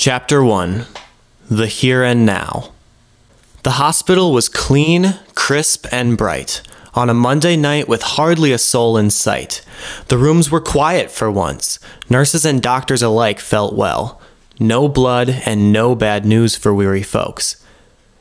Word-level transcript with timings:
Chapter 0.00 0.42
1 0.42 0.86
The 1.50 1.66
Here 1.66 2.02
and 2.02 2.24
Now. 2.24 2.72
The 3.64 3.72
hospital 3.72 4.32
was 4.32 4.48
clean, 4.48 5.18
crisp, 5.34 5.86
and 5.92 6.16
bright. 6.16 6.62
On 6.94 7.10
a 7.10 7.12
Monday 7.12 7.54
night 7.54 7.86
with 7.86 8.00
hardly 8.00 8.50
a 8.50 8.56
soul 8.56 8.96
in 8.96 9.10
sight. 9.10 9.62
The 10.08 10.16
rooms 10.16 10.50
were 10.50 10.62
quiet 10.62 11.10
for 11.10 11.30
once. 11.30 11.78
Nurses 12.08 12.46
and 12.46 12.62
doctors 12.62 13.02
alike 13.02 13.40
felt 13.40 13.74
well. 13.74 14.18
No 14.58 14.88
blood 14.88 15.42
and 15.44 15.70
no 15.70 15.94
bad 15.94 16.24
news 16.24 16.56
for 16.56 16.72
weary 16.72 17.02
folks. 17.02 17.62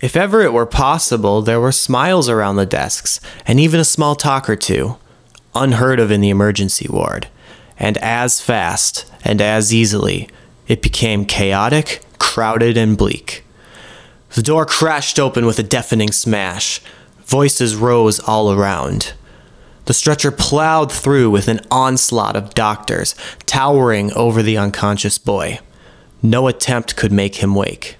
If 0.00 0.14
ever 0.14 0.42
it 0.42 0.52
were 0.52 0.66
possible, 0.66 1.42
there 1.42 1.58
were 1.58 1.72
smiles 1.72 2.28
around 2.28 2.54
the 2.54 2.66
desks, 2.66 3.18
and 3.48 3.58
even 3.58 3.80
a 3.80 3.84
small 3.84 4.14
talk 4.14 4.48
or 4.48 4.54
two. 4.54 4.96
Unheard 5.56 5.98
of 5.98 6.12
in 6.12 6.20
the 6.20 6.30
emergency 6.30 6.86
ward. 6.88 7.26
And 7.76 7.98
as 7.98 8.40
fast, 8.40 9.10
and 9.24 9.42
as 9.42 9.74
easily, 9.74 10.28
it 10.68 10.82
became 10.82 11.24
chaotic, 11.24 12.00
crowded, 12.18 12.76
and 12.76 12.96
bleak. 12.96 13.44
The 14.34 14.42
door 14.42 14.66
crashed 14.66 15.20
open 15.20 15.46
with 15.46 15.58
a 15.58 15.62
deafening 15.62 16.10
smash. 16.10 16.80
Voices 17.24 17.76
rose 17.76 18.18
all 18.20 18.52
around. 18.52 19.12
The 19.84 19.94
stretcher 19.94 20.30
plowed 20.30 20.90
through 20.90 21.30
with 21.30 21.46
an 21.46 21.60
onslaught 21.70 22.36
of 22.36 22.54
doctors, 22.54 23.14
towering 23.46 24.12
over 24.14 24.42
the 24.42 24.56
unconscious 24.56 25.18
boy. 25.18 25.60
No 26.22 26.48
attempt 26.48 26.96
could 26.96 27.12
make 27.12 27.36
him 27.36 27.54
wake. 27.54 27.96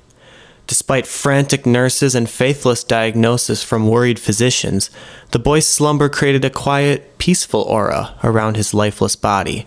Despite 0.66 1.06
frantic 1.06 1.66
nurses 1.66 2.14
and 2.14 2.28
faithless 2.28 2.84
diagnosis 2.84 3.62
from 3.62 3.88
worried 3.88 4.18
physicians, 4.18 4.90
the 5.32 5.38
boy's 5.38 5.68
slumber 5.68 6.08
created 6.08 6.44
a 6.44 6.50
quiet, 6.50 7.18
peaceful 7.18 7.60
aura 7.60 8.14
around 8.24 8.56
his 8.56 8.72
lifeless 8.72 9.14
body, 9.14 9.66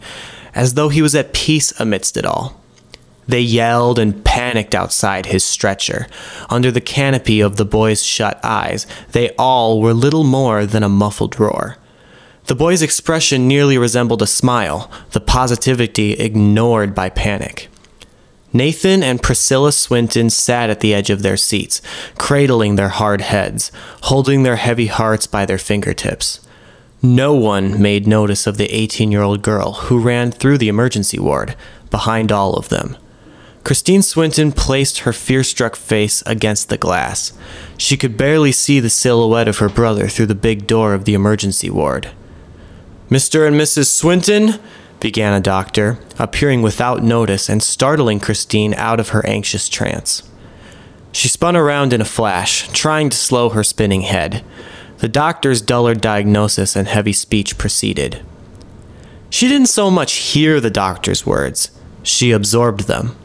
as 0.55 0.74
though 0.74 0.90
he 0.90 1.04
was 1.04 1.14
at 1.14 1.34
peace 1.34 1.72
amidst 1.80 2.18
it 2.18 2.26
all. 2.26 2.60
They 3.27 3.41
yelled 3.41 3.99
and 3.99 4.23
panicked 4.23 4.73
outside 4.73 5.27
his 5.27 5.44
stretcher. 5.44 6.08
Under 6.49 6.72
the 6.72 6.81
canopy 6.81 7.41
of 7.41 7.58
the 7.58 7.66
boy's 7.66 8.04
shut 8.04 8.40
eyes, 8.43 8.88
they 9.12 9.32
all 9.38 9.82
were 9.82 9.93
little 9.93 10.24
more 10.24 10.65
than 10.65 10.84
a 10.84 10.90
muffled 10.90 11.40
roar. 11.40 11.77
The 12.46 12.55
boy's 12.55 12.82
expression 12.82 13.48
nearly 13.48 13.77
resembled 13.77 14.21
a 14.21 14.27
smile, 14.27 14.90
the 15.12 15.20
positivity 15.20 16.13
ignored 16.13 16.96
by 16.96 17.10
panic. 17.10 17.68
Nathan 18.54 19.04
and 19.04 19.21
Priscilla 19.21 19.74
Swinton 19.74 20.30
sat 20.30 20.70
at 20.70 20.80
the 20.80 20.93
edge 20.93 21.09
of 21.09 21.21
their 21.21 21.35
seats, 21.35 21.82
cradling 22.18 22.76
their 22.76 22.90
hard 22.90 23.20
heads, 23.20 23.71
holding 24.04 24.43
their 24.43 24.55
heavy 24.55 24.87
hearts 24.87 25.27
by 25.27 25.46
their 25.46 25.57
fingertips. 25.57 26.40
No 27.02 27.34
one 27.34 27.82
made 27.82 28.07
notice 28.07 28.48
of 28.48 28.57
the 28.57 28.74
18 28.74 29.12
year 29.12 29.21
old 29.21 29.41
girl 29.41 29.74
who 29.74 29.99
ran 29.99 30.32
through 30.32 30.57
the 30.57 30.70
emergency 30.70 31.20
ward, 31.20 31.55
behind 31.91 32.32
all 32.32 32.54
of 32.54 32.70
them. 32.70 32.98
Christine 33.68 34.01
Swinton 34.01 34.54
placed 34.54 34.99
her 34.99 35.12
fear 35.12 35.43
struck 35.43 35.76
face 35.76 36.23
against 36.26 36.70
the 36.70 36.77
glass. 36.77 37.34
She 37.76 37.98
could 37.98 38.15
barely 38.15 38.54
see 38.54 38.79
the 38.79 38.90
silhouette 38.90 39.49
of 39.49 39.57
her 39.57 39.68
brother 39.68 40.07
through 40.07 40.27
the 40.27 40.35
big 40.35 40.68
door 40.68 40.93
of 40.93 41.04
the 41.04 41.13
emergency 41.13 41.70
ward. 41.70 42.09
Mr. 43.09 43.46
and 43.46 43.59
Mrs. 43.59 43.87
Swinton, 43.87 44.62
began 45.01 45.34
a 45.34 45.41
doctor, 45.41 45.99
appearing 46.18 46.62
without 46.62 47.04
notice 47.04 47.49
and 47.49 47.62
startling 47.62 48.21
Christine 48.21 48.74
out 48.76 49.01
of 49.01 49.09
her 49.09 49.26
anxious 49.26 49.68
trance. 49.68 50.24
She 51.12 51.27
spun 51.27 51.57
around 51.57 51.91
in 51.91 51.99
a 51.99 52.05
flash, 52.05 52.70
trying 52.70 53.09
to 53.09 53.18
slow 53.18 53.49
her 53.49 53.65
spinning 53.65 54.04
head. 54.04 54.46
The 54.99 55.09
doctor's 55.09 55.62
duller 55.62 55.93
diagnosis 55.93 56.77
and 56.77 56.87
heavy 56.87 57.12
speech 57.12 57.57
proceeded. 57.57 58.24
She 59.29 59.49
didn't 59.49 59.68
so 59.68 59.91
much 59.91 60.13
hear 60.13 60.62
the 60.62 60.70
doctor's 60.70 61.26
words, 61.26 61.71
she 62.02 62.31
absorbed 62.31 62.87
them. 62.87 63.18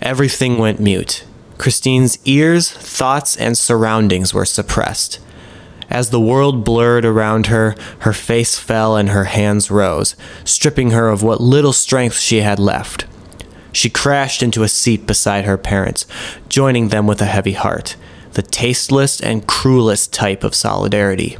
Everything 0.00 0.58
went 0.58 0.78
mute. 0.78 1.24
Christine's 1.58 2.18
ears, 2.24 2.70
thoughts, 2.70 3.36
and 3.36 3.58
surroundings 3.58 4.32
were 4.32 4.44
suppressed. 4.44 5.18
As 5.90 6.10
the 6.10 6.20
world 6.20 6.64
blurred 6.64 7.04
around 7.04 7.46
her, 7.48 7.74
her 8.00 8.12
face 8.12 8.58
fell 8.58 8.96
and 8.96 9.08
her 9.08 9.24
hands 9.24 9.70
rose, 9.70 10.14
stripping 10.44 10.92
her 10.92 11.08
of 11.08 11.22
what 11.22 11.40
little 11.40 11.72
strength 11.72 12.18
she 12.18 12.42
had 12.42 12.58
left. 12.60 13.06
She 13.72 13.90
crashed 13.90 14.42
into 14.42 14.62
a 14.62 14.68
seat 14.68 15.06
beside 15.06 15.44
her 15.44 15.58
parents, 15.58 16.06
joining 16.48 16.88
them 16.88 17.06
with 17.06 17.20
a 17.20 17.26
heavy 17.26 17.52
heart, 17.52 17.96
the 18.32 18.42
tasteless 18.42 19.20
and 19.20 19.46
cruelest 19.46 20.12
type 20.12 20.44
of 20.44 20.54
solidarity. 20.54 21.38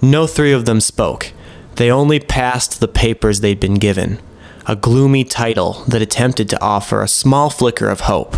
No 0.00 0.26
three 0.26 0.52
of 0.52 0.64
them 0.64 0.80
spoke. 0.80 1.32
They 1.74 1.90
only 1.90 2.20
passed 2.20 2.80
the 2.80 2.88
papers 2.88 3.40
they'd 3.40 3.60
been 3.60 3.74
given 3.74 4.18
a 4.66 4.76
gloomy 4.76 5.24
title 5.24 5.84
that 5.88 6.02
attempted 6.02 6.48
to 6.50 6.60
offer 6.62 7.02
a 7.02 7.08
small 7.08 7.50
flicker 7.50 7.88
of 7.88 8.00
hope. 8.00 8.36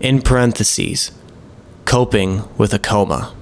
In 0.00 0.22
parentheses, 0.22 1.12
coping 1.84 2.48
with 2.56 2.72
a 2.72 2.78
coma. 2.78 3.34